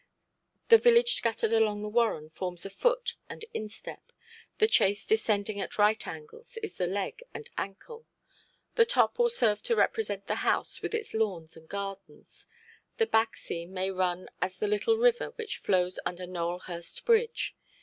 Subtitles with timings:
[0.69, 4.11] The village scattered along the warren forms the foot and instep,
[4.57, 8.07] the chase descending at right angles is the leg and ankle,
[8.73, 12.47] the top will serve to represent the house with its lawns and gardens,
[12.97, 17.55] the back seam may run as the little river which flows under Nowelhurst bridge.